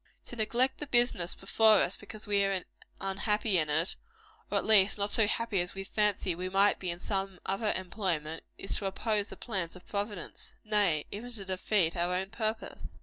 To 0.25 0.35
neglect 0.35 0.79
the 0.79 0.87
business 0.87 1.35
before 1.35 1.75
us 1.75 1.95
because 1.95 2.25
we 2.25 2.43
are 2.43 2.63
unhappy 2.99 3.59
in 3.59 3.69
it, 3.69 3.95
or 4.49 4.57
at 4.57 4.65
least 4.65 4.97
not 4.97 5.11
so 5.11 5.27
happy 5.27 5.61
as 5.61 5.75
we 5.75 5.83
fancy 5.83 6.33
we 6.33 6.49
might 6.49 6.79
be 6.79 6.89
in 6.89 6.97
some 6.97 7.39
other 7.45 7.71
employment, 7.73 8.43
is 8.57 8.75
to 8.77 8.87
oppose 8.87 9.27
the 9.27 9.37
plans 9.37 9.75
of 9.75 9.85
Providence; 9.85 10.55
nay, 10.63 11.05
even 11.11 11.31
to 11.33 11.45
defeat 11.45 11.95
our 11.95 12.15
own 12.15 12.31
purpose. 12.31 12.93